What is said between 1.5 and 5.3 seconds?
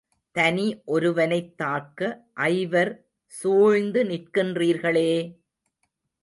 தாக்க ஐவர் சூழ்ந்து நிற்கிறீர்களே!